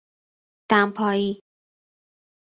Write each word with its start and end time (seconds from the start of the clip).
دمپایی 0.69 1.41